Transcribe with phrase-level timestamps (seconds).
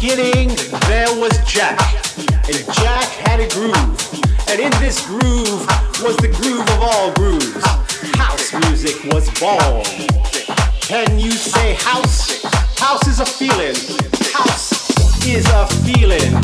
[0.00, 0.48] Beginning,
[0.88, 1.78] there was Jack,
[2.16, 3.74] and Jack had a groove,
[4.48, 5.66] and in this groove
[6.02, 7.62] was the groove of all grooves.
[8.16, 9.84] House music was born.
[10.80, 12.42] Can you say house?
[12.78, 13.76] House is a feeling.
[14.32, 16.40] House is a feeling.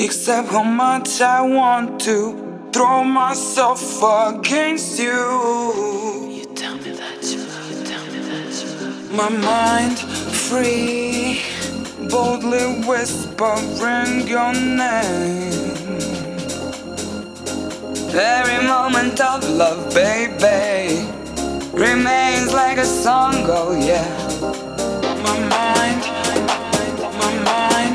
[0.00, 5.10] Except how much I want to throw myself against you.
[6.30, 9.12] You tell me that you love, tell me that you love.
[9.12, 11.42] My mind free,
[12.10, 15.76] boldly whispering your name.
[18.14, 21.06] Every moment of love, baby,
[21.72, 24.27] remains like a song, oh yeah.
[24.40, 26.02] My mind,
[27.18, 27.87] my mind.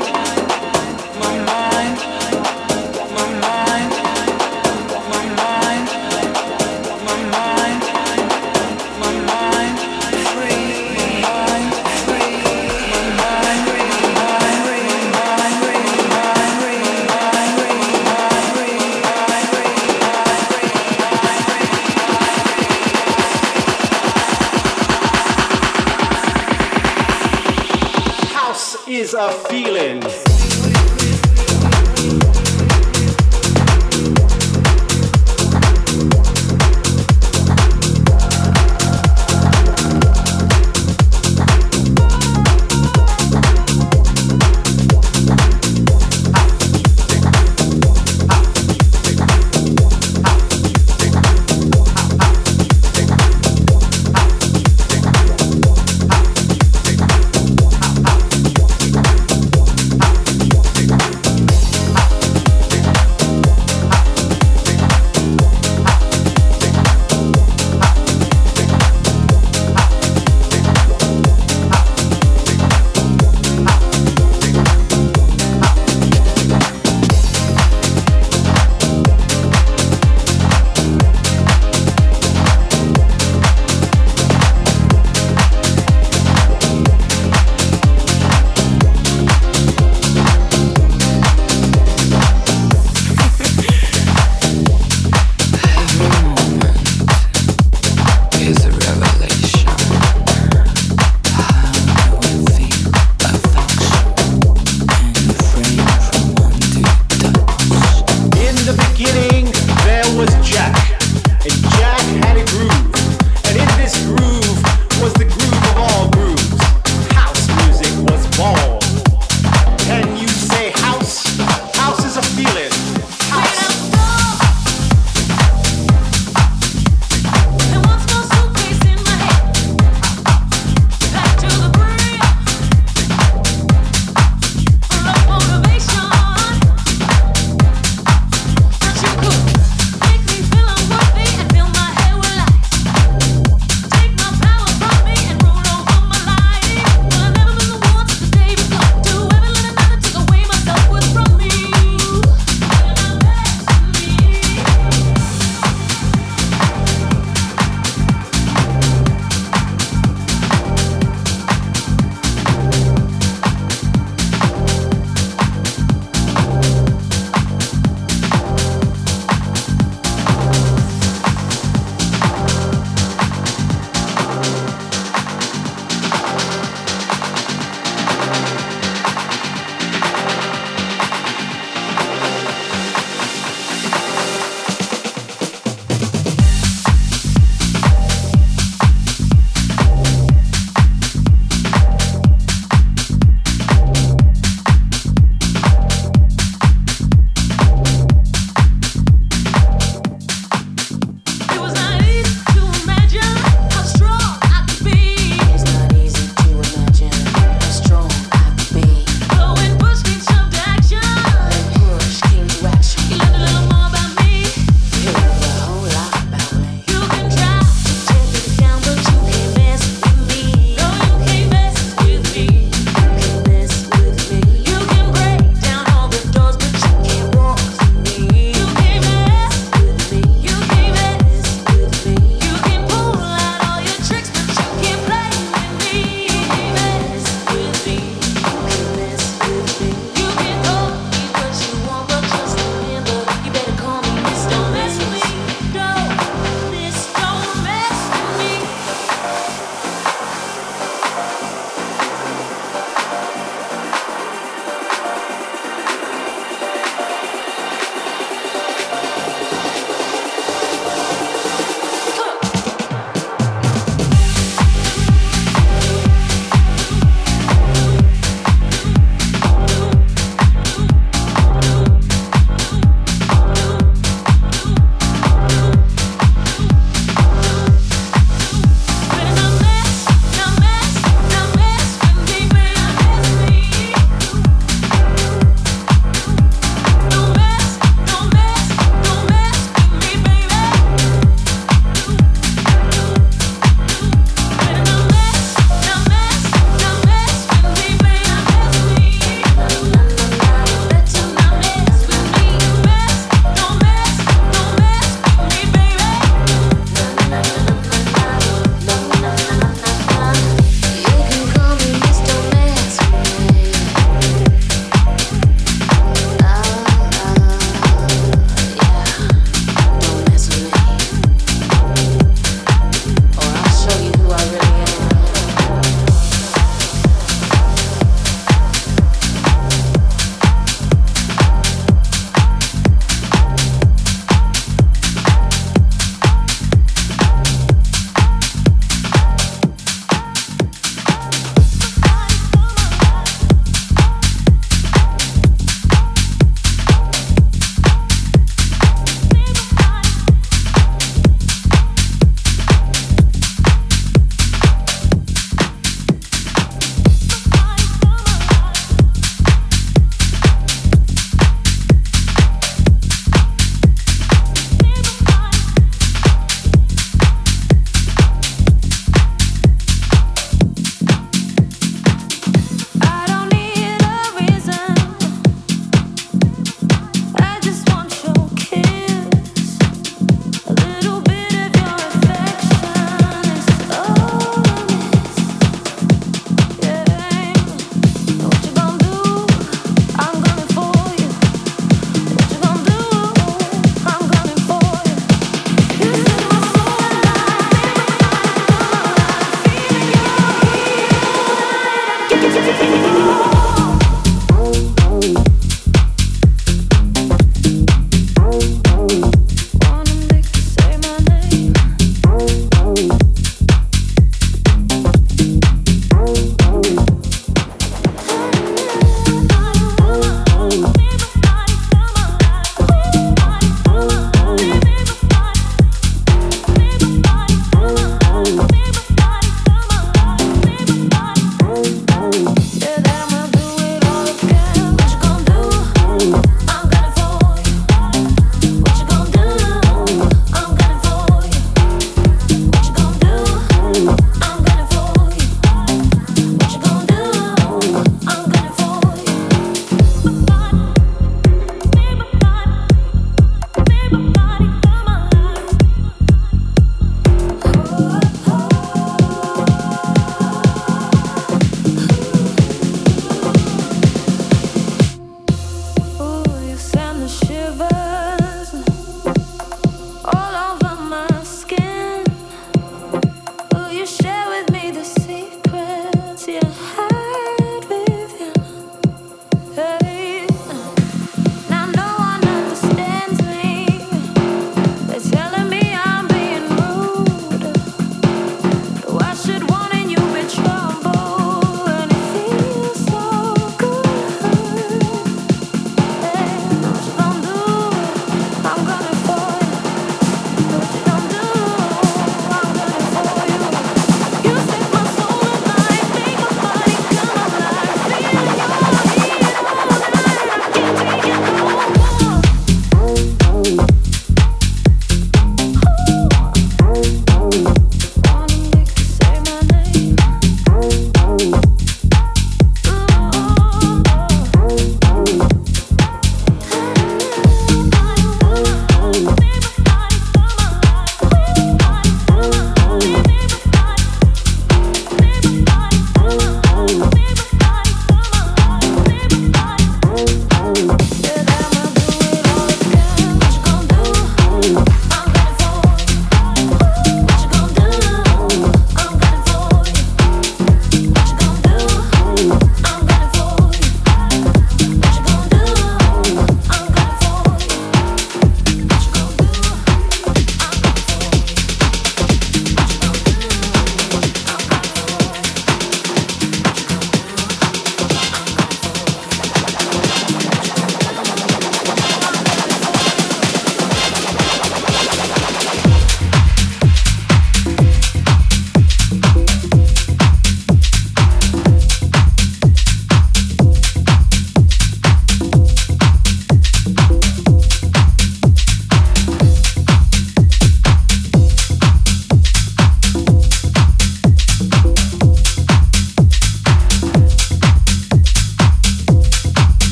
[29.14, 30.13] A feeling.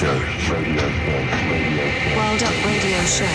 [0.00, 0.56] Radio Show.
[2.16, 3.26] World Up Radio Show.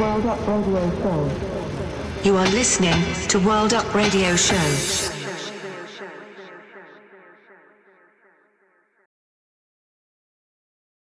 [0.00, 1.30] World Up Radio Show.
[2.24, 2.96] You are listening
[3.28, 4.99] to World Up Radio Show.